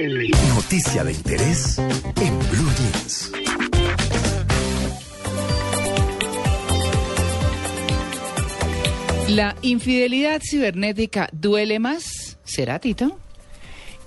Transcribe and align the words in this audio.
Noticia 0.00 1.02
de 1.02 1.10
interés 1.12 1.76
en 1.78 2.38
Blue 2.50 2.70
Jeans. 2.78 3.32
¿La 9.28 9.56
infidelidad 9.62 10.40
cibernética 10.40 11.28
duele 11.32 11.80
más? 11.80 12.38
¿Será, 12.44 12.78
Tito? 12.78 13.18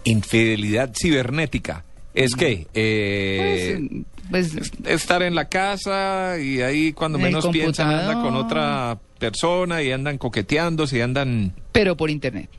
Infidelidad 0.05 0.93
cibernética. 0.95 1.83
Es 2.13 2.35
que 2.35 2.67
eh, 2.73 4.03
Pues, 4.29 4.53
estar 4.85 5.21
en 5.23 5.35
la 5.35 5.49
casa 5.49 6.37
y 6.39 6.61
ahí 6.61 6.93
cuando 6.93 7.19
menos 7.19 7.47
piensan 7.49 7.89
anda 7.89 8.21
con 8.21 8.35
otra 8.35 8.97
persona 9.19 9.83
y 9.83 9.91
andan 9.91 10.17
coqueteándose 10.17 10.99
y 10.99 11.01
andan, 11.01 11.53
pero 11.73 11.97
por 11.97 12.09
internet, 12.09 12.49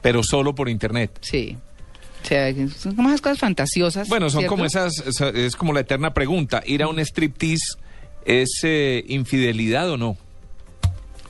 pero 0.00 0.22
solo 0.22 0.54
por 0.54 0.68
internet. 0.68 1.18
sí. 1.22 1.56
O 2.28 2.30
sea, 2.30 2.68
son 2.76 2.94
como 2.94 3.08
esas 3.08 3.20
cosas 3.22 3.38
fantasiosas. 3.38 4.08
Bueno, 4.08 4.28
son 4.28 4.40
¿cierto? 4.40 4.54
como 4.54 4.64
esas, 4.66 4.92
esa- 5.06 5.30
es 5.30 5.56
como 5.56 5.72
la 5.72 5.80
eterna 5.80 6.12
pregunta, 6.12 6.62
¿ir 6.66 6.82
a 6.82 6.88
un 6.88 6.98
striptease 7.00 7.78
es 8.26 8.50
eh, 8.64 9.02
infidelidad 9.08 9.88
o 9.90 9.96
no? 9.96 10.16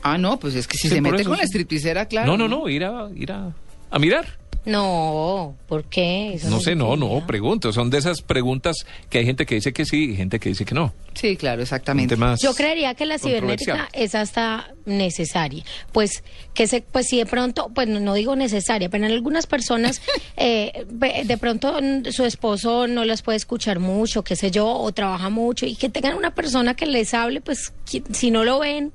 Ah, 0.02 0.18
no, 0.18 0.38
pues 0.38 0.54
es 0.54 0.66
que 0.66 0.76
si 0.76 0.88
Sí, 0.88 0.94
se 0.96 1.00
mete 1.00 1.24
con 1.24 1.36
la 1.36 1.42
sí. 1.44 1.48
stripteasera, 1.48 2.06
claro. 2.06 2.36
no, 2.36 2.48
no, 2.48 2.48
no, 2.62 2.68
ir 2.68 2.84
a, 2.84 3.08
ir 3.14 3.30
a, 3.32 3.52
a 3.90 3.98
mirar. 3.98 4.38
No, 4.68 5.56
¿por 5.66 5.84
qué? 5.84 6.34
Eso 6.34 6.50
No 6.50 6.60
sé, 6.60 6.74
no, 6.74 6.94
no, 6.94 7.26
pregunto. 7.26 7.72
Son 7.72 7.88
de 7.88 7.96
esas 7.96 8.20
preguntas 8.20 8.84
que 9.08 9.16
hay 9.16 9.24
gente 9.24 9.46
que 9.46 9.54
dice 9.54 9.72
que 9.72 9.86
sí 9.86 10.10
y 10.10 10.16
gente 10.16 10.38
que 10.38 10.50
dice 10.50 10.66
que 10.66 10.74
no. 10.74 10.92
Sí, 11.14 11.38
claro, 11.38 11.62
exactamente. 11.62 12.18
Yo 12.42 12.54
creería 12.54 12.94
que 12.94 13.06
la 13.06 13.18
cibernética 13.18 13.88
es 13.94 14.14
hasta 14.14 14.74
necesaria. 14.84 15.64
Pues 15.90 16.22
que 16.52 16.66
se, 16.66 16.82
pues 16.82 17.06
si 17.06 17.16
de 17.16 17.24
pronto, 17.24 17.70
pues 17.74 17.88
no, 17.88 17.98
no 17.98 18.12
digo 18.12 18.36
necesaria, 18.36 18.90
pero 18.90 19.06
en 19.06 19.12
algunas 19.12 19.46
personas 19.46 20.02
eh, 20.36 20.84
de 21.24 21.38
pronto 21.38 21.78
su 22.10 22.26
esposo 22.26 22.86
no 22.86 23.06
las 23.06 23.22
puede 23.22 23.36
escuchar 23.36 23.78
mucho, 23.78 24.22
qué 24.22 24.36
sé 24.36 24.50
yo, 24.50 24.68
o 24.68 24.92
trabaja 24.92 25.30
mucho 25.30 25.64
y 25.64 25.76
que 25.76 25.88
tengan 25.88 26.14
una 26.14 26.34
persona 26.34 26.74
que 26.74 26.84
les 26.84 27.14
hable, 27.14 27.40
pues 27.40 27.72
si 27.86 28.30
no 28.30 28.44
lo 28.44 28.58
ven, 28.58 28.92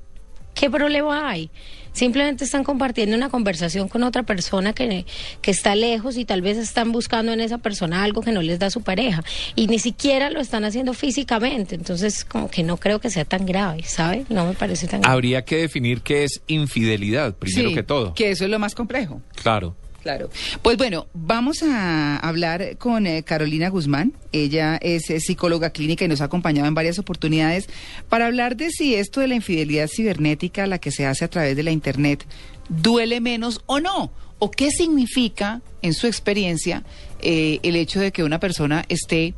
¿qué 0.54 0.70
problema 0.70 1.30
hay? 1.30 1.50
Simplemente 1.94 2.44
están 2.44 2.64
compartiendo 2.64 3.16
una 3.16 3.30
conversación 3.30 3.88
con 3.88 4.02
otra 4.02 4.24
persona 4.24 4.74
que, 4.74 5.06
que 5.40 5.50
está 5.50 5.74
lejos 5.74 6.18
y 6.18 6.26
tal 6.26 6.42
vez 6.42 6.58
están 6.58 6.92
buscando 6.92 7.32
en 7.32 7.40
esa 7.40 7.58
persona 7.58 8.04
algo 8.04 8.20
que 8.20 8.32
no 8.32 8.42
les 8.42 8.58
da 8.58 8.68
su 8.68 8.82
pareja 8.82 9.24
y 9.54 9.68
ni 9.68 9.78
siquiera 9.78 10.28
lo 10.28 10.40
están 10.40 10.64
haciendo 10.64 10.92
físicamente. 10.92 11.74
Entonces, 11.74 12.24
como 12.24 12.50
que 12.50 12.62
no 12.62 12.76
creo 12.76 13.00
que 13.00 13.08
sea 13.10 13.24
tan 13.24 13.46
grave, 13.46 13.84
¿sabe? 13.84 14.26
No 14.28 14.44
me 14.46 14.54
parece 14.54 14.86
tan 14.86 15.00
grave. 15.00 15.14
Habría 15.14 15.44
que 15.44 15.56
definir 15.56 16.02
qué 16.02 16.24
es 16.24 16.42
infidelidad, 16.46 17.34
primero 17.36 17.70
Sí, 17.70 17.74
que 17.74 17.82
todo. 17.82 18.14
Que 18.14 18.30
eso 18.30 18.44
es 18.44 18.50
lo 18.50 18.58
más 18.58 18.74
complejo. 18.74 19.22
Claro. 19.40 19.76
Claro. 20.04 20.28
Pues 20.60 20.76
bueno, 20.76 21.06
vamos 21.14 21.62
a 21.62 22.18
hablar 22.18 22.76
con 22.76 23.06
eh, 23.06 23.22
Carolina 23.22 23.70
Guzmán. 23.70 24.12
Ella 24.32 24.76
es 24.82 25.08
eh, 25.08 25.18
psicóloga 25.18 25.70
clínica 25.70 26.04
y 26.04 26.08
nos 26.08 26.20
ha 26.20 26.24
acompañado 26.24 26.68
en 26.68 26.74
varias 26.74 26.98
oportunidades 26.98 27.70
para 28.10 28.26
hablar 28.26 28.54
de 28.54 28.68
si 28.68 28.94
esto 28.94 29.22
de 29.22 29.28
la 29.28 29.34
infidelidad 29.34 29.88
cibernética, 29.88 30.66
la 30.66 30.78
que 30.78 30.90
se 30.90 31.06
hace 31.06 31.24
a 31.24 31.28
través 31.28 31.56
de 31.56 31.62
la 31.62 31.70
Internet, 31.70 32.26
duele 32.68 33.22
menos 33.22 33.62
o 33.64 33.80
no. 33.80 34.12
O 34.38 34.50
qué 34.50 34.70
significa, 34.70 35.62
en 35.80 35.94
su 35.94 36.06
experiencia, 36.06 36.84
eh, 37.22 37.60
el 37.62 37.74
hecho 37.74 37.98
de 37.98 38.12
que 38.12 38.24
una 38.24 38.40
persona 38.40 38.84
esté 38.90 39.32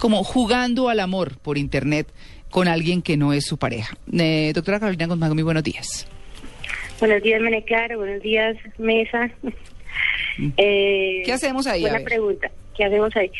como 0.00 0.24
jugando 0.24 0.88
al 0.88 0.98
amor 0.98 1.38
por 1.38 1.58
Internet 1.58 2.08
con 2.50 2.66
alguien 2.66 3.02
que 3.02 3.16
no 3.16 3.32
es 3.32 3.46
su 3.46 3.56
pareja. 3.56 3.96
Eh, 4.12 4.50
doctora 4.52 4.80
Carolina 4.80 5.06
Guzmán, 5.06 5.32
muy 5.34 5.44
buenos 5.44 5.62
días. 5.62 6.08
Buenos 6.98 7.22
días, 7.22 7.40
Mene 7.40 7.62
Claro. 7.62 7.98
Buenos 7.98 8.20
días, 8.20 8.56
Mesa. 8.78 9.30
Eh, 10.56 11.22
¿Qué 11.24 11.32
hacemos 11.32 11.66
ahí? 11.66 11.82
Buena 11.82 12.00
pregunta. 12.00 12.50
¿Qué 12.76 12.84
hacemos 12.84 13.14
ahí? 13.16 13.30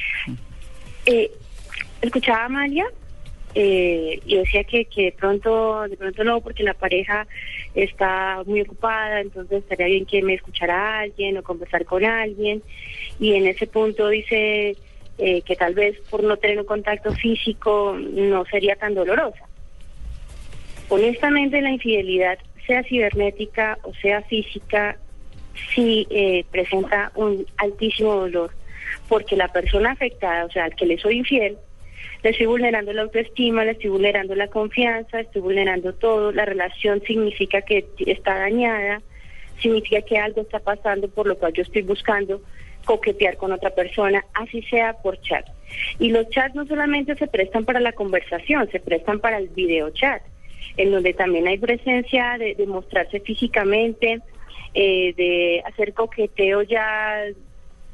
Eh, 1.07 1.31
escuchaba 2.03 2.43
a 2.43 2.45
Amalia 2.47 2.87
eh, 3.55 4.21
y 4.27 4.37
decía 4.37 4.65
que, 4.65 4.85
que 4.85 5.05
de 5.05 5.13
pronto 5.13 5.89
de 5.89 5.97
pronto 5.97 6.25
no, 6.25 6.41
porque 6.41 6.63
la 6.63 6.75
pareja 6.75 7.27
está 7.75 8.43
muy 8.47 8.61
ocupada, 8.63 9.21
entonces 9.21 9.63
estaría 9.63 9.87
bien 9.87 10.07
que 10.07 10.23
me 10.23 10.35
escuchara 10.35 10.75
a 10.77 11.01
alguien 11.01 11.39
o 11.39 11.43
conversar 11.43 11.85
con 11.85 12.05
alguien. 12.05 12.63
Y 13.19 13.35
en 13.35 13.47
ese 13.47 13.67
punto 13.67 14.09
dice 14.09 14.77
eh, 15.19 15.43
que 15.43 15.57
tal 15.57 15.75
vez 15.75 15.99
por 16.11 16.23
no 16.23 16.37
tener 16.37 16.59
un 16.59 16.67
contacto 16.67 17.13
físico 17.13 17.97
no 17.99 18.45
sería 18.47 18.77
tan 18.77 18.95
dolorosa. 18.95 19.45
Honestamente, 20.89 21.61
la 21.61 21.71
infidelidad, 21.71 22.39
sea 22.67 22.83
cibernética 22.85 23.79
o 23.83 23.95
sea 23.95 24.23
física, 24.23 24.99
sí 25.75 26.07
eh, 26.11 26.45
presenta 26.51 27.13
un 27.15 27.47
altísimo 27.57 28.15
dolor, 28.15 28.51
porque 29.09 29.37
la 29.37 29.49
persona 29.49 29.93
afectada, 29.93 30.45
o 30.45 30.51
sea, 30.51 30.65
al 30.65 30.75
que 30.75 30.87
le 30.87 30.99
soy 30.99 31.19
infiel, 31.19 31.57
le 32.23 32.31
estoy 32.31 32.47
vulnerando 32.47 32.93
la 32.93 33.03
autoestima, 33.03 33.65
le 33.65 33.73
estoy 33.73 33.91
vulnerando 33.91 34.35
la 34.35 34.49
confianza, 34.49 35.21
estoy 35.21 35.43
vulnerando 35.43 35.95
todo, 35.95 36.33
la 36.33 36.45
relación 36.45 37.01
significa 37.07 37.63
que 37.63 37.87
está 38.07 38.39
dañada, 38.39 39.01
significa 39.61 40.03
que 40.03 40.19
algo 40.19 40.43
está 40.43 40.59
pasando 40.59 41.09
por 41.09 41.27
lo 41.27 41.37
cual 41.37 41.53
yo 41.53 41.63
estoy 41.63 41.83
buscando 41.83 42.41
coquetear 42.85 43.37
con 43.37 43.53
otra 43.53 43.71
persona, 43.71 44.25
así 44.35 44.63
sea 44.63 44.95
por 44.95 45.21
chat. 45.21 45.47
Y 45.99 46.11
los 46.11 46.29
chats 46.31 46.55
no 46.55 46.67
solamente 46.67 47.15
se 47.17 47.27
prestan 47.27 47.65
para 47.65 47.81
la 47.81 47.93
conversación, 47.93 48.69
se 48.71 48.81
prestan 48.81 49.21
para 49.21 49.39
el 49.39 49.49
video 49.49 49.91
chat, 49.91 50.23
en 50.77 50.91
donde 50.91 51.13
también 51.13 51.47
hay 51.47 51.59
presencia 51.59 52.37
de, 52.39 52.55
de 52.55 52.67
mostrarse 52.67 53.21
físicamente, 53.21 54.21
eh, 54.75 55.15
de 55.17 55.63
hacer 55.67 55.95
coqueteo 55.95 56.63
ya 56.63 57.25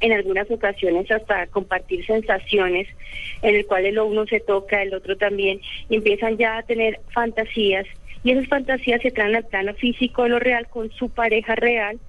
en 0.01 0.11
algunas 0.11 0.49
ocasiones 0.51 1.09
hasta 1.09 1.47
compartir 1.47 2.05
sensaciones 2.05 2.87
en 3.41 3.55
el 3.55 3.65
cual 3.65 3.85
el 3.85 3.99
uno 3.99 4.25
se 4.27 4.39
toca, 4.39 4.81
el 4.81 4.93
otro 4.93 5.17
también, 5.17 5.61
y 5.89 5.95
empiezan 5.95 6.37
ya 6.37 6.57
a 6.57 6.63
tener 6.63 6.99
fantasías, 7.13 7.85
y 8.23 8.31
esas 8.31 8.47
fantasías 8.47 9.01
se 9.01 9.11
traen 9.11 9.35
al 9.35 9.45
plano 9.45 9.73
físico 9.75 10.23
de 10.23 10.29
lo 10.29 10.39
real 10.39 10.67
con 10.67 10.91
su 10.91 11.09
pareja 11.09 11.55
real, 11.55 11.99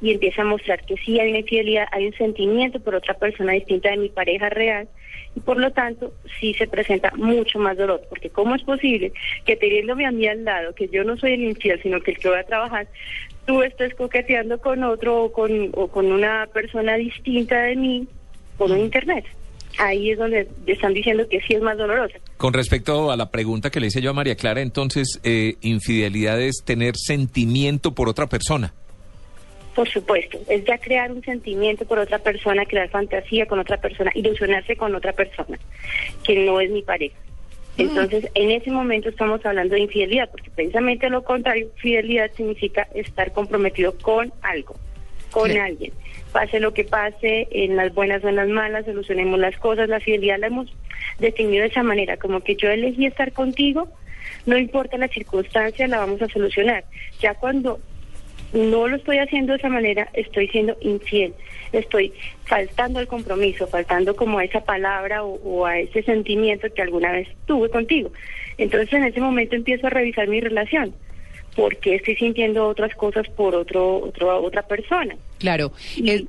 y 0.00 0.12
empieza 0.12 0.42
a 0.42 0.44
mostrar 0.44 0.84
que 0.84 0.96
sí 0.98 1.18
hay 1.18 1.30
una 1.30 1.38
infidelidad, 1.38 1.86
hay 1.90 2.06
un 2.06 2.14
sentimiento 2.14 2.78
por 2.80 2.94
otra 2.94 3.14
persona 3.14 3.52
distinta 3.52 3.90
de 3.90 3.96
mi 3.96 4.10
pareja 4.10 4.50
real 4.50 4.86
y 5.34 5.40
por 5.40 5.56
lo 5.56 5.72
tanto 5.72 6.12
sí 6.38 6.52
se 6.54 6.66
presenta 6.66 7.10
mucho 7.16 7.58
más 7.58 7.76
dolor, 7.76 8.02
porque 8.08 8.28
¿cómo 8.28 8.54
es 8.54 8.62
posible 8.62 9.12
que 9.46 9.56
teniéndome 9.56 10.06
a 10.06 10.10
mí 10.10 10.26
al 10.26 10.44
lado, 10.44 10.74
que 10.74 10.88
yo 10.88 11.04
no 11.04 11.16
soy 11.16 11.32
el 11.32 11.44
infiel, 11.44 11.80
sino 11.82 12.00
que 12.00 12.12
el 12.12 12.18
que 12.18 12.28
voy 12.28 12.38
a 12.38 12.44
trabajar, 12.44 12.86
tú 13.46 13.62
estés 13.62 13.94
coqueteando 13.94 14.58
con 14.58 14.82
otro 14.84 15.24
o 15.24 15.32
con, 15.32 15.70
o 15.74 15.88
con 15.88 16.12
una 16.12 16.46
persona 16.52 16.94
distinta 16.96 17.62
de 17.62 17.76
mí 17.76 18.08
por 18.56 18.70
un 18.70 18.80
internet? 18.80 19.24
Ahí 19.78 20.10
es 20.10 20.18
donde 20.18 20.48
están 20.66 20.94
diciendo 20.94 21.26
que 21.28 21.40
sí 21.40 21.54
es 21.54 21.62
más 21.62 21.76
dolorosa. 21.76 22.18
Con 22.36 22.52
respecto 22.52 23.10
a 23.10 23.16
la 23.16 23.30
pregunta 23.30 23.70
que 23.70 23.80
le 23.80 23.88
hice 23.88 24.00
yo 24.00 24.10
a 24.10 24.12
María 24.12 24.36
Clara, 24.36 24.60
entonces, 24.60 25.20
eh, 25.24 25.54
infidelidad 25.62 26.40
es 26.40 26.62
tener 26.64 26.94
sentimiento 26.96 27.94
por 27.94 28.08
otra 28.08 28.28
persona. 28.28 28.72
Por 29.74 29.88
supuesto, 29.88 30.38
es 30.48 30.64
ya 30.64 30.78
crear 30.78 31.10
un 31.10 31.22
sentimiento 31.22 31.84
por 31.84 31.98
otra 31.98 32.20
persona, 32.20 32.64
crear 32.64 32.88
fantasía 32.90 33.46
con 33.46 33.58
otra 33.58 33.78
persona, 33.78 34.12
ilusionarse 34.14 34.76
con 34.76 34.94
otra 34.94 35.12
persona, 35.12 35.58
que 36.22 36.44
no 36.44 36.60
es 36.60 36.70
mi 36.70 36.82
pareja. 36.82 37.16
Entonces, 37.76 38.28
en 38.34 38.50
ese 38.50 38.70
momento 38.70 39.08
estamos 39.08 39.44
hablando 39.44 39.74
de 39.74 39.80
infidelidad, 39.82 40.30
porque 40.30 40.50
precisamente 40.50 41.10
lo 41.10 41.24
contrario, 41.24 41.68
fidelidad 41.76 42.30
significa 42.36 42.86
estar 42.94 43.32
comprometido 43.32 43.96
con 43.98 44.32
algo, 44.42 44.76
con 45.30 45.50
Sí. 45.50 45.58
alguien. 45.58 45.92
Pase 46.32 46.60
lo 46.60 46.72
que 46.72 46.84
pase, 46.84 47.48
en 47.50 47.76
las 47.76 47.92
buenas 47.94 48.22
o 48.24 48.28
en 48.28 48.36
las 48.36 48.48
malas, 48.48 48.84
solucionemos 48.84 49.38
las 49.38 49.56
cosas. 49.56 49.88
La 49.88 50.00
fidelidad 50.00 50.38
la 50.38 50.48
hemos 50.48 50.72
definido 51.18 51.62
de 51.62 51.68
esa 51.68 51.82
manera, 51.82 52.16
como 52.16 52.40
que 52.40 52.56
yo 52.56 52.70
elegí 52.70 53.06
estar 53.06 53.32
contigo, 53.32 53.88
no 54.46 54.56
importa 54.56 54.98
la 54.98 55.08
circunstancia, 55.08 55.88
la 55.88 55.98
vamos 55.98 56.22
a 56.22 56.28
solucionar. 56.28 56.84
Ya 57.20 57.34
cuando 57.34 57.80
no 58.52 58.86
lo 58.86 58.96
estoy 58.96 59.18
haciendo 59.18 59.52
de 59.52 59.58
esa 59.58 59.68
manera, 59.68 60.08
estoy 60.12 60.48
siendo 60.48 60.76
infiel, 60.80 61.34
estoy 61.78 62.12
faltando 62.44 62.98
al 62.98 63.06
compromiso, 63.06 63.66
faltando 63.66 64.14
como 64.16 64.38
a 64.38 64.44
esa 64.44 64.60
palabra 64.64 65.24
o, 65.24 65.34
o 65.42 65.66
a 65.66 65.78
ese 65.78 66.02
sentimiento 66.02 66.66
que 66.74 66.82
alguna 66.82 67.12
vez 67.12 67.28
tuve 67.46 67.68
contigo. 67.70 68.10
Entonces 68.58 68.92
en 68.92 69.04
ese 69.04 69.20
momento 69.20 69.56
empiezo 69.56 69.86
a 69.86 69.90
revisar 69.90 70.28
mi 70.28 70.40
relación, 70.40 70.94
porque 71.56 71.96
estoy 71.96 72.16
sintiendo 72.16 72.66
otras 72.68 72.94
cosas 72.94 73.28
por 73.36 73.54
otro, 73.54 73.98
otro 73.98 74.42
otra 74.42 74.62
persona. 74.62 75.16
Claro. 75.38 75.72
Y- 75.96 76.10
Es, 76.10 76.22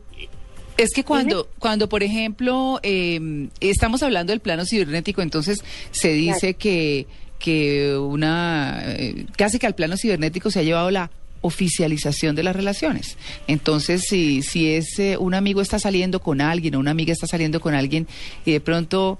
es 0.78 0.92
que 0.94 1.04
cuando, 1.04 1.48
cuando 1.60 1.88
por 1.88 2.04
ejemplo, 2.04 2.80
eh, 2.84 3.48
estamos 3.62 4.04
hablando 4.04 4.34
del 4.34 4.42
plano 4.42 4.66
cibernético, 4.66 5.22
entonces 5.22 5.64
se 5.92 6.12
dice 6.12 6.56
que, 6.56 7.08
que 7.40 7.96
una, 7.98 8.84
eh, 8.86 9.26
casi 9.38 9.58
que 9.58 9.68
al 9.68 9.76
plano 9.76 9.96
cibernético 9.98 10.52
se 10.52 10.60
ha 10.60 10.64
llevado 10.64 10.92
la 10.92 11.12
oficialización 11.46 12.36
de 12.36 12.44
las 12.44 12.56
relaciones. 12.56 13.18
Entonces, 13.48 14.04
si, 14.10 14.42
si 14.42 14.72
es 14.72 14.98
eh, 15.00 15.18
un 15.18 15.34
amigo 15.34 15.62
está 15.62 15.80
saliendo 15.80 16.20
con 16.20 16.42
alguien 16.42 16.76
o 16.76 16.80
una 16.80 16.92
amiga 16.92 17.14
está 17.14 17.28
saliendo 17.28 17.60
con 17.60 17.74
alguien 17.76 18.08
y 18.46 18.52
de 18.52 18.60
pronto 18.62 19.20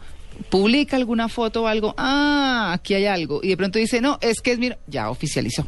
publica 0.50 0.96
alguna 0.98 1.30
foto 1.30 1.64
o 1.64 1.68
algo, 1.68 1.94
ah, 1.98 2.72
aquí 2.74 2.94
hay 2.94 3.06
algo, 3.06 3.40
y 3.44 3.50
de 3.50 3.58
pronto 3.58 3.80
dice, 3.80 4.02
no, 4.02 4.18
es 4.22 4.42
que 4.42 4.52
es, 4.52 4.60
mira, 4.60 4.78
ya 4.88 5.10
oficializó, 5.10 5.66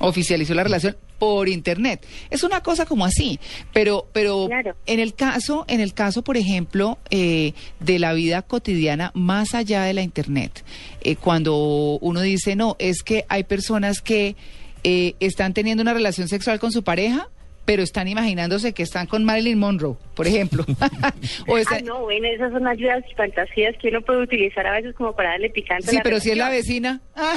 oficializó 0.00 0.54
la 0.54 0.64
relación 0.64 0.96
por 1.18 1.48
internet. 1.48 2.06
Es 2.30 2.42
una 2.44 2.60
cosa 2.60 2.86
como 2.86 3.04
así, 3.04 3.40
pero 3.72 4.06
pero 4.12 4.46
Claro. 4.46 4.76
en 4.86 5.00
el 5.00 5.14
caso 5.14 5.64
en 5.68 5.80
el 5.80 5.92
caso, 5.92 6.22
por 6.22 6.36
ejemplo, 6.36 6.98
eh, 7.10 7.52
de 7.80 7.98
la 7.98 8.12
vida 8.12 8.42
cotidiana 8.42 9.10
más 9.14 9.54
allá 9.54 9.82
de 9.82 9.94
la 9.94 10.02
internet, 10.02 10.64
eh, 11.00 11.16
cuando 11.16 11.98
uno 12.00 12.20
dice 12.20 12.54
no, 12.54 12.76
es 12.78 13.02
que 13.02 13.24
hay 13.28 13.42
personas 13.44 14.00
que 14.00 14.36
eh, 14.84 15.14
están 15.20 15.54
teniendo 15.54 15.82
una 15.82 15.94
relación 15.94 16.28
sexual 16.28 16.58
con 16.58 16.72
su 16.72 16.82
pareja. 16.82 17.28
Pero 17.64 17.82
están 17.82 18.08
imaginándose 18.08 18.72
que 18.72 18.82
están 18.82 19.06
con 19.06 19.24
Marilyn 19.26 19.58
Monroe, 19.58 19.96
por 20.16 20.26
ejemplo. 20.26 20.64
o 21.46 21.58
esa- 21.58 21.76
Ah, 21.76 21.80
no, 21.84 22.00
bueno, 22.00 22.26
esas 22.28 22.50
son 22.50 22.66
ayudas 22.66 23.04
y 23.10 23.14
fantasías 23.14 23.76
que 23.76 23.88
uno 23.88 24.00
puede 24.00 24.22
utilizar 24.22 24.66
a 24.66 24.72
veces 24.72 24.94
como 24.94 25.12
para 25.14 25.32
darle 25.32 25.50
picante. 25.50 25.84
a 25.88 25.90
sí, 25.90 25.96
la 25.96 26.02
pero 26.02 26.18
si 26.18 26.30
es 26.30 26.38
la 26.38 26.48
vecina. 26.48 27.02
ah, 27.14 27.36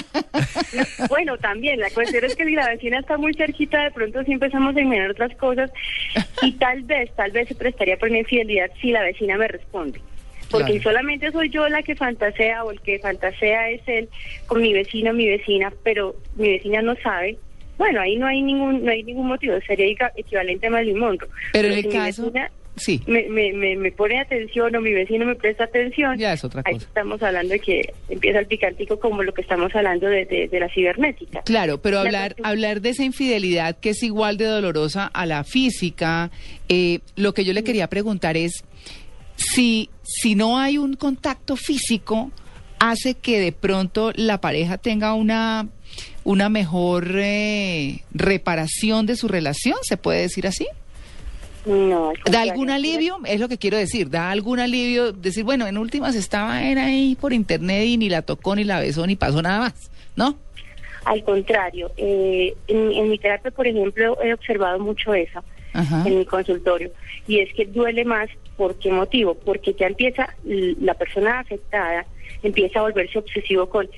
Bueno, 1.09 1.37
también, 1.37 1.81
la 1.81 1.89
cuestión 1.89 2.23
es 2.23 2.33
que 2.37 2.45
si 2.45 2.51
la 2.53 2.69
vecina 2.69 2.99
está 2.99 3.17
muy 3.17 3.33
cerquita, 3.33 3.83
de 3.83 3.91
pronto 3.91 4.23
sí 4.23 4.31
empezamos 4.31 4.73
a 4.73 4.79
imaginar 4.79 5.11
otras 5.11 5.35
cosas 5.35 5.69
y 6.41 6.53
tal 6.53 6.83
vez, 6.83 7.11
tal 7.17 7.31
vez 7.31 7.49
se 7.49 7.55
prestaría 7.55 7.97
por 7.97 8.07
una 8.07 8.19
infidelidad 8.19 8.71
si 8.79 8.91
la 8.91 9.01
vecina 9.01 9.35
me 9.37 9.49
responde. 9.49 9.99
Porque 10.51 10.65
Claro. 10.79 10.83
solamente 10.83 11.31
soy 11.31 11.49
yo 11.49 11.67
la 11.69 11.81
que 11.83 11.95
fantasea 11.95 12.63
o 12.63 12.71
el 12.71 12.81
que 12.81 12.99
fantasea 12.99 13.69
es 13.69 13.81
él 13.87 14.09
con 14.47 14.61
mi 14.61 14.73
vecino 14.73 15.13
mi 15.13 15.27
vecina, 15.27 15.71
pero 15.83 16.15
mi 16.35 16.49
vecina 16.49 16.81
no 16.81 16.95
sabe, 17.01 17.37
bueno, 17.77 18.01
ahí 18.01 18.17
no 18.17 18.27
hay 18.27 18.41
ningún 18.41 18.83
no 18.85 18.91
hay 18.91 19.03
ningún 19.03 19.27
motivo, 19.27 19.53
sería 19.65 19.85
equiva- 19.87 20.11
equivalente 20.15 20.67
a 20.67 20.69
Marilyn 20.69 20.99
Monroe. 20.99 21.29
Pero 21.53 21.69
en 21.69 21.73
si 21.75 21.79
el 21.87 21.93
caso- 21.93 22.23
vecina 22.25 22.51
sí. 22.75 23.01
me, 23.07 23.27
me, 23.29 23.53
me, 23.53 23.75
me 23.75 23.91
pone 23.91 24.19
atención 24.19 24.75
o 24.75 24.81
mi 24.81 24.93
vecino 24.93 25.25
me 25.25 25.35
presta 25.35 25.63
atención, 25.63 26.17
Ya 26.17 26.33
es 26.33 26.43
otra 26.43 26.61
ahí 26.65 26.73
cosa. 26.75 26.85
estamos 26.85 27.23
hablando 27.23 27.53
de 27.53 27.59
que 27.59 27.93
empieza 28.09 28.39
el 28.39 28.45
picantico 28.47 28.99
como 28.99 29.23
lo 29.23 29.33
que 29.33 29.41
estamos 29.41 29.73
hablando 29.75 30.07
de, 30.07 30.25
de, 30.25 30.47
de 30.47 30.59
la 30.59 30.69
cibernética. 30.69 31.41
Claro, 31.43 31.81
pero 31.81 31.95
La 31.97 32.01
hablar, 32.03 32.35
hablar 32.43 32.81
de 32.81 32.89
esa 32.89 33.03
infidelidad 33.03 33.77
que 33.79 33.89
es 33.91 34.03
igual 34.03 34.37
de 34.37 34.45
dolorosa 34.45 35.07
a 35.07 35.25
la 35.25 35.43
física, 35.43 36.29
eh, 36.69 36.99
lo 37.15 37.33
que 37.33 37.43
yo 37.45 37.53
le 37.53 37.63
quería 37.63 37.87
preguntar 37.87 38.37
es 38.37 38.63
si, 39.41 39.89
si 40.03 40.35
no 40.35 40.57
hay 40.59 40.77
un 40.77 40.95
contacto 40.95 41.55
físico, 41.55 42.31
hace 42.79 43.15
que 43.15 43.39
de 43.39 43.51
pronto 43.51 44.11
la 44.15 44.39
pareja 44.41 44.77
tenga 44.77 45.13
una, 45.13 45.67
una 46.23 46.49
mejor 46.49 47.11
eh, 47.15 48.01
reparación 48.13 49.05
de 49.05 49.15
su 49.15 49.27
relación, 49.27 49.77
¿se 49.81 49.97
puede 49.97 50.21
decir 50.21 50.47
así? 50.47 50.67
No, 51.65 52.11
¿Da 52.25 52.41
algún 52.41 52.71
alivio? 52.71 53.19
Es 53.25 53.39
lo 53.39 53.47
que 53.47 53.59
quiero 53.59 53.77
decir, 53.77 54.09
¿da 54.09 54.31
algún 54.31 54.59
alivio? 54.59 55.11
Decir, 55.11 55.43
bueno, 55.43 55.67
en 55.67 55.77
últimas 55.77 56.15
estaba 56.15 56.63
era 56.63 56.85
ahí 56.85 57.15
por 57.21 57.33
internet 57.33 57.85
y 57.85 57.97
ni 57.97 58.09
la 58.09 58.23
tocó, 58.23 58.55
ni 58.55 58.63
la 58.63 58.79
besó, 58.79 59.05
ni 59.05 59.15
pasó 59.15 59.43
nada 59.43 59.59
más, 59.59 59.91
¿no? 60.15 60.37
Al 61.05 61.23
contrario, 61.23 61.91
eh, 61.97 62.55
en, 62.67 62.91
en 62.91 63.09
mi 63.09 63.19
terapia, 63.19 63.51
por 63.51 63.67
ejemplo, 63.67 64.17
he 64.23 64.33
observado 64.33 64.79
mucho 64.79 65.13
eso 65.13 65.43
En 65.73 66.19
mi 66.19 66.25
consultorio 66.25 66.91
y 67.27 67.39
es 67.39 67.53
que 67.53 67.65
duele 67.65 68.05
más. 68.05 68.29
¿Por 68.57 68.75
qué 68.75 68.91
motivo? 68.91 69.35
Porque 69.35 69.73
ya 69.73 69.87
empieza 69.87 70.35
la 70.43 70.93
persona 70.93 71.39
afectada, 71.39 72.05
empieza 72.43 72.79
a 72.79 72.83
volverse 72.83 73.17
obsesivo 73.17 73.67
con 73.69 73.89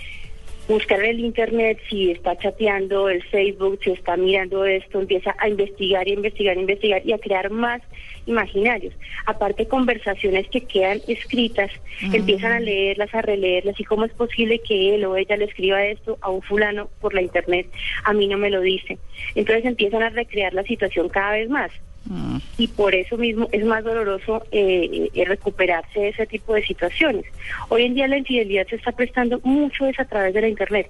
buscar 0.67 1.03
el 1.03 1.19
internet, 1.19 1.79
si 1.89 2.11
está 2.11 2.37
chateando 2.37 3.09
el 3.09 3.23
Facebook, 3.23 3.79
si 3.83 3.91
está 3.91 4.15
mirando 4.17 4.65
esto, 4.65 4.99
empieza 4.99 5.35
a 5.37 5.49
investigar 5.49 6.07
y 6.07 6.13
investigar 6.13 6.57
y 6.57 6.61
investigar 6.61 7.01
y 7.05 7.13
a 7.13 7.17
crear 7.17 7.49
más 7.49 7.81
imaginarios. 8.25 8.93
Aparte 9.25 9.67
conversaciones 9.67 10.47
que 10.47 10.61
quedan 10.61 11.01
escritas, 11.07 11.71
empiezan 12.01 12.53
a 12.53 12.59
leerlas, 12.59 13.13
a 13.13 13.21
releerlas 13.21 13.79
y 13.79 13.83
cómo 13.83 14.05
es 14.05 14.13
posible 14.13 14.59
que 14.59 14.95
él 14.95 15.05
o 15.05 15.17
ella 15.17 15.37
le 15.37 15.45
escriba 15.45 15.85
esto 15.85 16.17
a 16.21 16.29
un 16.29 16.41
fulano 16.41 16.89
por 17.01 17.13
la 17.13 17.21
internet, 17.21 17.67
a 18.03 18.13
mí 18.13 18.27
no 18.27 18.37
me 18.37 18.49
lo 18.49 18.61
dice. 18.61 18.97
Entonces 19.35 19.65
empiezan 19.65 20.03
a 20.03 20.09
recrear 20.09 20.53
la 20.53 20.63
situación 20.63 21.09
cada 21.09 21.33
vez 21.33 21.49
más 21.49 21.71
Mm. 22.05 22.37
y 22.57 22.67
por 22.67 22.93
eso 22.93 23.17
mismo 23.17 23.47
es 23.53 23.63
más 23.63 23.81
doloroso 23.83 24.43
eh, 24.51 25.09
eh, 25.13 25.25
recuperarse 25.25 25.99
de 26.01 26.09
ese 26.09 26.25
tipo 26.27 26.53
de 26.53 26.65
situaciones. 26.65 27.23
Hoy 27.69 27.83
en 27.83 27.93
día 27.95 28.07
la 28.09 28.17
infidelidad 28.17 28.67
se 28.67 28.75
está 28.75 28.91
prestando 28.91 29.39
mucho 29.43 29.85
es 29.87 29.97
a 29.99 30.05
través 30.05 30.33
de 30.33 30.41
la 30.41 30.49
internet, 30.49 30.89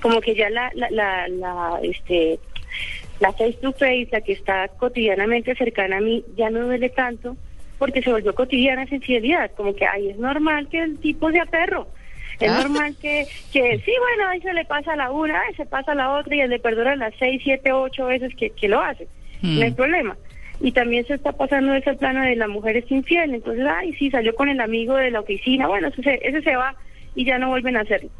como 0.00 0.20
que 0.20 0.34
ya 0.36 0.48
la, 0.50 0.70
la, 0.74 0.88
la, 0.90 1.26
la, 1.28 1.80
este, 1.82 2.38
la 3.18 3.32
face 3.32 3.58
to 3.60 3.72
face, 3.72 4.08
la 4.12 4.20
que 4.20 4.32
está 4.32 4.68
cotidianamente 4.68 5.54
cercana 5.56 5.96
a 5.96 6.00
mí, 6.00 6.24
ya 6.36 6.48
no 6.50 6.60
duele 6.66 6.90
tanto 6.90 7.36
porque 7.78 8.02
se 8.02 8.12
volvió 8.12 8.34
cotidiana 8.34 8.84
esa 8.84 8.94
infidelidad, 8.94 9.50
como 9.56 9.74
que 9.74 9.86
ahí 9.86 10.10
es 10.10 10.16
normal 10.18 10.68
que 10.68 10.78
el 10.82 10.98
tipo 10.98 11.30
sea 11.32 11.46
perro. 11.46 11.88
Es 12.38 12.50
Ah. 12.50 12.58
normal 12.62 12.94
que, 13.00 13.26
que 13.52 13.78
sí, 13.84 13.92
bueno, 13.98 14.30
ahí 14.30 14.40
se 14.42 14.52
le 14.54 14.64
pasa 14.64 14.92
a 14.92 14.96
la 14.96 15.10
una, 15.10 15.40
ahí 15.40 15.54
se 15.54 15.66
pasa 15.66 15.92
a 15.92 15.94
la 15.94 16.12
otra 16.16 16.36
y 16.36 16.40
él 16.40 16.50
le 16.50 16.58
perdona 16.60 16.94
las 16.96 17.14
seis, 17.18 17.40
siete, 17.42 17.72
ocho 17.72 18.06
veces 18.06 18.34
que, 18.36 18.50
que 18.50 18.68
lo 18.68 18.80
hace. 18.80 19.08
Mm. 19.42 19.58
No 19.58 19.64
hay 19.64 19.70
problema. 19.72 20.16
Y 20.62 20.72
también 20.72 21.06
se 21.06 21.14
está 21.14 21.32
pasando 21.32 21.74
ese 21.74 21.94
plano 21.94 22.22
de 22.22 22.36
la 22.36 22.46
mujer 22.48 22.76
es 22.76 22.90
infiel. 22.90 23.34
Entonces, 23.34 23.64
ay, 23.66 23.94
sí, 23.94 24.10
salió 24.10 24.34
con 24.34 24.48
el 24.48 24.60
amigo 24.60 24.94
de 24.96 25.10
la 25.10 25.20
oficina. 25.20 25.66
Bueno, 25.68 25.88
ese 25.88 26.02
se, 26.02 26.20
ese 26.22 26.42
se 26.42 26.54
va 26.56 26.74
y 27.14 27.24
ya 27.24 27.38
no 27.38 27.48
vuelven 27.48 27.76
a 27.76 27.80
hacerlo. 27.80 28.10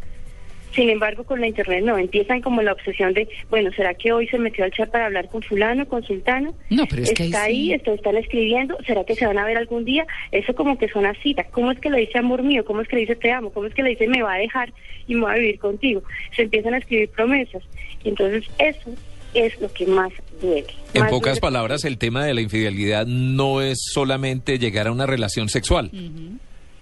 Sin 0.74 0.88
embargo, 0.88 1.24
con 1.24 1.40
la 1.40 1.48
internet 1.48 1.82
no, 1.84 1.98
empiezan 1.98 2.40
como 2.42 2.62
la 2.62 2.72
obsesión 2.72 3.12
de, 3.12 3.28
bueno, 3.50 3.72
¿será 3.72 3.92
que 3.92 4.12
hoy 4.12 4.28
se 4.28 4.38
metió 4.38 4.64
al 4.64 4.70
chat 4.70 4.88
para 4.88 5.06
hablar 5.06 5.28
con 5.28 5.42
fulano, 5.42 5.86
con 5.88 6.04
sultano? 6.04 6.54
No, 6.70 6.86
pero 6.88 7.02
es 7.02 7.12
que 7.12 7.24
ahí 7.24 7.28
Está 7.30 7.44
sí. 7.44 7.50
ahí, 7.50 7.72
esto- 7.72 7.92
están 7.92 8.16
escribiendo, 8.16 8.78
¿será 8.86 9.02
que 9.04 9.16
se 9.16 9.26
van 9.26 9.36
a 9.38 9.44
ver 9.44 9.56
algún 9.58 9.84
día? 9.84 10.06
Eso 10.30 10.54
como 10.54 10.78
que 10.78 10.86
son 10.88 11.00
una 11.04 11.14
cita. 11.14 11.42
¿Cómo 11.50 11.72
es 11.72 11.80
que 11.80 11.90
le 11.90 11.98
dice 11.98 12.18
amor 12.18 12.44
mío? 12.44 12.64
¿Cómo 12.64 12.82
es 12.82 12.88
que 12.88 12.94
le 12.96 13.00
dice 13.02 13.16
te 13.16 13.32
amo? 13.32 13.50
¿Cómo 13.50 13.66
es 13.66 13.74
que 13.74 13.82
le 13.82 13.90
dice 13.90 14.06
me 14.06 14.22
va 14.22 14.34
a 14.34 14.38
dejar 14.38 14.72
y 15.08 15.16
me 15.16 15.22
va 15.22 15.32
a 15.32 15.36
vivir 15.38 15.58
contigo? 15.58 16.04
Se 16.36 16.42
empiezan 16.42 16.74
a 16.74 16.78
escribir 16.78 17.08
promesas. 17.10 17.64
Entonces, 18.04 18.48
eso 18.58 18.90
es 19.34 19.60
lo 19.60 19.72
que 19.72 19.86
más 19.86 20.12
duele. 20.40 20.66
En 20.94 21.02
Más 21.02 21.10
pocas 21.10 21.34
duele- 21.34 21.40
palabras, 21.40 21.84
el 21.84 21.98
tema 21.98 22.24
de 22.24 22.34
la 22.34 22.40
infidelidad 22.40 23.06
no 23.06 23.60
es 23.62 23.78
solamente 23.92 24.58
llegar 24.58 24.86
a 24.88 24.92
una 24.92 25.06
relación 25.06 25.48
sexual, 25.48 25.90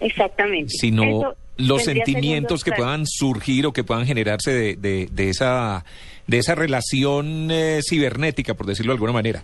Exactamente. 0.01 0.71
sino 0.71 1.03
Eso 1.03 1.37
los 1.57 1.83
sentimientos 1.85 2.63
que 2.63 2.71
puedan 2.73 3.05
surgir 3.07 3.67
o 3.67 3.73
que 3.73 3.83
puedan 3.83 4.07
generarse 4.07 4.53
de, 4.53 4.77
de- 4.77 5.09
de 5.11 5.29
esa 5.31 5.85
de 6.29 6.39
esa 6.39 6.55
relación 6.55 7.49
eh, 7.51 7.81
cibernética, 7.83 8.53
por 8.55 8.67
decirlo 8.67 8.93
de 8.93 8.97
alguna 8.97 9.13
manera. 9.13 9.43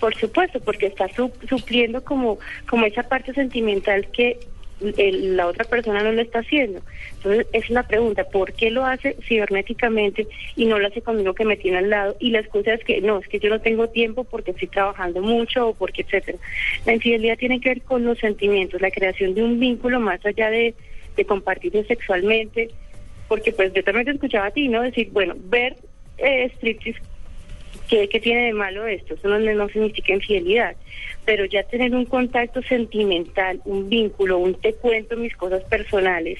Por 0.00 0.14
supuesto, 0.16 0.58
porque 0.60 0.86
está 0.86 1.06
su- 1.14 1.30
supliendo 1.48 2.02
como, 2.02 2.38
como 2.68 2.86
esa 2.86 3.02
parte 3.02 3.34
sentimental 3.34 4.06
que 4.12 4.38
el- 4.80 5.36
la 5.36 5.46
otra 5.46 5.64
persona 5.64 6.02
no 6.02 6.12
lo 6.12 6.22
está 6.22 6.40
haciendo. 6.40 6.80
Entonces, 7.16 7.46
es 7.52 7.70
la 7.70 7.82
pregunta, 7.82 8.24
¿por 8.24 8.52
qué 8.52 8.70
lo 8.70 8.84
hace 8.84 9.16
cibernéticamente 9.26 10.26
y 10.56 10.66
no 10.66 10.78
lo 10.78 10.86
hace 10.86 11.02
conmigo 11.02 11.34
que 11.34 11.44
me 11.44 11.56
tiene 11.56 11.78
al 11.78 11.90
lado? 11.90 12.16
Y 12.20 12.30
la 12.30 12.40
excusa 12.40 12.74
es 12.74 12.84
que 12.84 13.00
no, 13.00 13.18
es 13.18 13.28
que 13.28 13.38
yo 13.40 13.48
no 13.50 13.60
tengo 13.60 13.88
tiempo 13.88 14.24
porque 14.24 14.52
estoy 14.52 14.68
trabajando 14.68 15.20
mucho 15.20 15.68
o 15.68 15.74
porque 15.74 16.02
etcétera. 16.02 16.38
La 16.86 16.94
infidelidad 16.94 17.38
tiene 17.38 17.60
que 17.60 17.70
ver 17.70 17.82
con 17.82 18.04
los 18.04 18.18
sentimientos, 18.18 18.80
la 18.80 18.90
creación 18.90 19.34
de 19.34 19.42
un 19.42 19.58
vínculo 19.58 20.00
más 20.00 20.24
allá 20.24 20.50
de, 20.50 20.74
de 21.16 21.24
compartirse 21.24 21.84
sexualmente, 21.84 22.70
porque 23.26 23.52
pues 23.52 23.72
yo 23.72 23.82
también 23.82 24.06
te 24.06 24.12
escuchaba 24.12 24.46
a 24.46 24.50
ti, 24.50 24.68
¿no? 24.68 24.82
Decir, 24.82 25.10
bueno, 25.12 25.34
ver 25.36 25.76
eh, 26.18 26.50
striptease 26.56 27.00
¿Qué, 27.88 28.08
qué 28.08 28.20
tiene 28.20 28.46
de 28.46 28.52
malo 28.52 28.86
esto? 28.86 29.14
Eso 29.14 29.28
no, 29.28 29.38
no 29.38 29.68
significa 29.68 30.12
infidelidad. 30.12 30.76
Pero 31.24 31.44
ya 31.46 31.62
tener 31.64 31.94
un 31.94 32.04
contacto 32.04 32.62
sentimental, 32.62 33.60
un 33.64 33.88
vínculo, 33.88 34.38
un 34.38 34.54
te 34.54 34.74
cuento 34.74 35.16
mis 35.16 35.34
cosas 35.36 35.62
personales, 35.64 36.38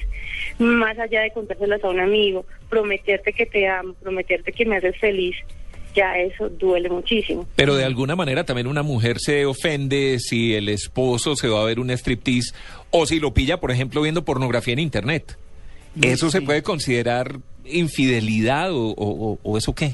más 0.57 0.97
allá 0.99 1.21
de 1.21 1.31
contárselas 1.31 1.83
a 1.83 1.89
un 1.89 1.99
amigo, 1.99 2.45
prometerte 2.69 3.33
que 3.33 3.45
te 3.45 3.67
amo, 3.67 3.93
prometerte 4.01 4.51
que 4.51 4.65
me 4.65 4.77
haces 4.77 4.97
feliz, 4.99 5.35
ya 5.95 6.17
eso 6.17 6.49
duele 6.49 6.89
muchísimo. 6.89 7.47
Pero 7.55 7.75
de 7.75 7.83
alguna 7.83 8.15
manera 8.15 8.43
también 8.43 8.67
una 8.67 8.83
mujer 8.83 9.17
se 9.19 9.45
ofende 9.45 10.17
si 10.19 10.53
el 10.55 10.69
esposo 10.69 11.35
se 11.35 11.47
va 11.47 11.61
a 11.61 11.65
ver 11.65 11.79
un 11.79 11.89
striptease 11.91 12.53
o 12.91 13.05
si 13.05 13.19
lo 13.19 13.33
pilla, 13.33 13.59
por 13.59 13.71
ejemplo, 13.71 14.01
viendo 14.01 14.23
pornografía 14.25 14.73
en 14.73 14.79
internet. 14.79 15.37
¿Eso 16.01 16.29
se 16.31 16.41
puede 16.41 16.61
considerar 16.63 17.37
infidelidad 17.65 18.71
o, 18.71 18.89
o- 18.91 19.31
o- 19.33 19.39
o 19.43 19.57
eso 19.57 19.73
qué? 19.73 19.93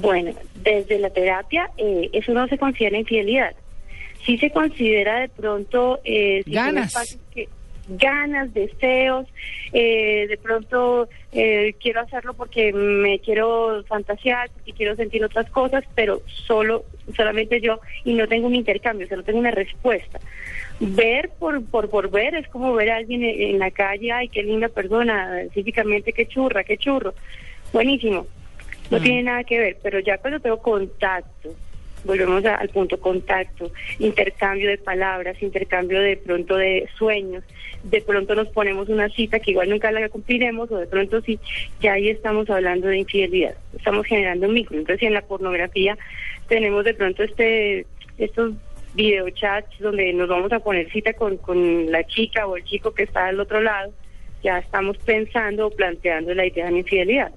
Bueno, 0.00 0.32
desde 0.62 0.98
la 0.98 1.10
terapia 1.10 1.70
eh, 1.78 2.10
eso 2.12 2.32
no 2.32 2.46
se 2.48 2.58
considera 2.58 2.98
infidelidad. 2.98 3.54
Sí 4.24 4.38
se 4.38 4.50
considera 4.50 5.20
de 5.20 5.28
pronto 5.28 6.00
eh, 6.04 6.42
si 6.44 6.52
Ganas. 6.52 7.18
que- 7.32 7.48
ganas, 7.88 8.52
deseos, 8.52 9.26
eh, 9.72 10.26
de 10.28 10.36
pronto 10.38 11.08
eh, 11.30 11.74
quiero 11.80 12.00
hacerlo 12.00 12.34
porque 12.34 12.72
me 12.72 13.20
quiero 13.20 13.84
fantasear, 13.84 14.50
porque 14.50 14.72
quiero 14.72 14.96
sentir 14.96 15.24
otras 15.24 15.48
cosas, 15.50 15.84
pero 15.94 16.20
solo 16.26 16.84
solamente 17.16 17.60
yo 17.60 17.78
y 18.04 18.14
no 18.14 18.26
tengo 18.26 18.48
un 18.48 18.56
intercambio, 18.56 19.06
o 19.06 19.08
sea, 19.08 19.16
no 19.18 19.22
tengo 19.22 19.38
una 19.38 19.52
respuesta. 19.52 20.18
Ver 20.80 21.30
por, 21.38 21.64
por, 21.64 21.88
por 21.88 22.10
ver 22.10 22.34
es 22.34 22.48
como 22.48 22.74
ver 22.74 22.90
a 22.90 22.96
alguien 22.96 23.22
en, 23.22 23.40
en 23.54 23.58
la 23.60 23.70
calle, 23.70 24.10
ay, 24.10 24.28
qué 24.30 24.42
linda 24.42 24.68
persona, 24.68 25.42
físicamente 25.54 26.12
qué 26.12 26.26
churra, 26.26 26.64
qué 26.64 26.76
churro. 26.76 27.14
Buenísimo. 27.72 28.26
No 28.90 28.98
Mm. 28.98 29.02
tiene 29.02 29.22
nada 29.24 29.44
que 29.44 29.58
ver, 29.58 29.76
pero 29.82 29.98
ya 30.00 30.18
cuando 30.18 30.40
tengo 30.40 30.58
contacto, 30.58 31.54
volvemos 32.04 32.44
a- 32.44 32.54
al 32.54 32.68
punto 32.68 33.00
contacto, 33.00 33.72
intercambio 33.98 34.68
de 34.70 34.78
palabras, 34.78 35.42
intercambio 35.42 36.00
de 36.00 36.16
pronto 36.16 36.56
de 36.56 36.88
sueños, 36.96 37.42
de 37.82 38.00
pronto 38.00 38.34
nos 38.36 38.48
ponemos 38.48 38.88
una 38.88 39.08
cita 39.08 39.40
que 39.40 39.50
igual 39.50 39.70
nunca 39.70 39.90
la 39.90 40.08
cumpliremos 40.08 40.70
o 40.70 40.76
de 40.78 40.86
pronto 40.86 41.20
sí, 41.22 41.40
ya 41.80 41.94
ahí 41.94 42.08
estamos 42.08 42.48
hablando 42.48 42.86
de 42.86 42.98
infidelidad, 42.98 43.56
estamos 43.76 44.06
generando 44.06 44.46
un 44.46 44.54
micro. 44.54 44.78
Entonces 44.78 45.02
en 45.06 45.14
la 45.14 45.22
pornografía 45.22 45.98
tenemos 46.48 46.84
de 46.84 46.94
pronto 46.94 47.24
este 47.24 47.86
estos 48.18 48.54
videochats 48.94 49.78
donde 49.80 50.12
nos 50.12 50.28
vamos 50.28 50.52
a 50.52 50.60
poner 50.60 50.90
cita 50.90 51.12
con, 51.12 51.36
con 51.38 51.90
la 51.90 52.04
chica 52.04 52.46
o 52.46 52.56
el 52.56 52.64
chico 52.64 52.94
que 52.94 53.02
está 53.02 53.26
al 53.26 53.40
otro 53.40 53.60
lado, 53.60 53.92
ya 54.44 54.58
estamos 54.58 54.96
pensando 54.98 55.66
o 55.66 55.70
planteando 55.70 56.32
la 56.34 56.46
idea 56.46 56.70
de 56.70 56.78
infidelidad. 56.78 57.32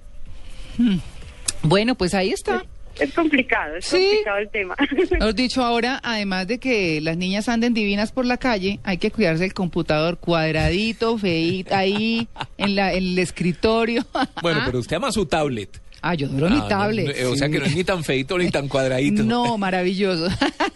Bueno, 1.64 1.96
pues 1.96 2.14
ahí 2.14 2.32
está. 2.32 2.64
Es 3.00 3.14
complicado, 3.14 3.78
es 3.78 3.86
Sí. 3.86 3.98
complicado 3.98 4.38
el 4.40 4.50
tema. 4.50 4.76
Hemos 5.12 5.36
dicho 5.36 5.64
ahora, 5.64 6.02
además 6.04 6.48
de 6.48 6.60
que 6.60 7.00
las 7.02 7.16
niñas 7.16 7.48
anden 7.48 7.74
divinas 7.74 8.12
por 8.12 8.26
la 8.26 8.38
calle, 8.38 8.80
hay 8.84 8.98
que 8.98 9.10
cuidarse 9.12 9.44
del 9.44 9.54
computador 9.54 10.18
cuadradito, 10.18 11.18
feíto, 11.18 11.74
ahí 11.76 12.28
en, 12.58 12.76
la, 12.76 12.92
en 12.94 13.04
el 13.04 13.20
escritorio. 13.20 14.06
Bueno, 14.42 14.62
pero 14.66 14.80
usted 14.80 14.98
ama 14.98 15.12
su 15.12 15.26
tablet. 15.26 15.80
Ah, 16.02 16.14
yo 16.16 16.28
adoro 16.28 16.50
mi 16.50 16.56
Ah, 16.58 16.60
no, 16.60 16.68
tablet. 16.68 17.24
no, 17.24 17.32
O 17.32 17.36
sea 17.36 17.48
sí. 17.48 17.54
que 17.54 17.60
no 17.60 17.66
es 17.66 17.76
ni 17.76 17.84
tan 17.84 18.04
feito 18.04 18.38
ni 18.38 18.50
tan 18.50 18.68
cuadradito. 18.68 19.24
No, 19.24 19.58
maravilloso. 19.58 20.28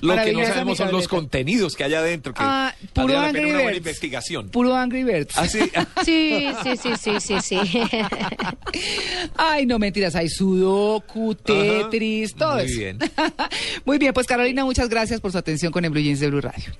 Lo 0.00 0.16
que 0.16 0.32
no 0.32 0.44
sabemos 0.44 0.78
son 0.78 0.92
los 0.92 1.08
contenidos 1.08 1.76
que 1.76 1.84
hay 1.84 1.94
adentro. 1.94 2.32
Que 2.34 2.40
Ah, 2.42 2.74
puro 2.92 3.08
la 3.14 3.30
pena 3.32 3.48
una 3.48 3.62
buena 3.62 3.76
investigación. 3.76 4.48
Puro 4.48 4.74
Angry 4.74 5.04
Birds. 5.04 5.36
Ah, 5.36 5.46
sí. 5.48 5.60
Sí, 6.04 6.48
sí, 6.62 6.76
sí, 6.76 6.90
sí, 6.98 7.20
sí, 7.20 7.40
sí. 7.42 7.58
Ay, 9.36 9.66
no 9.66 9.78
mentiras, 9.78 10.14
hay 10.16 10.28
Sudoku, 10.28 11.34
Tetris, 11.34 12.34
todo 12.34 12.54
Muy 12.56 12.64
eso. 12.64 12.78
bien. 12.78 12.98
Muy 13.84 13.98
bien, 13.98 14.12
pues 14.12 14.26
Carolina, 14.26 14.64
muchas 14.64 14.88
gracias 14.88 15.20
por 15.20 15.32
su 15.32 15.38
atención 15.38 15.72
con 15.72 15.84
el 15.84 15.90
Blue 15.90 16.00
Jeans 16.02 16.20
de 16.20 16.28
Blue 16.30 16.40
Radio. 16.40 16.72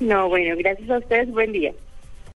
no, 0.00 0.28
bueno, 0.28 0.54
gracias 0.58 0.88
a 0.90 0.98
ustedes, 0.98 1.30
buen 1.30 1.52
día. 1.52 1.72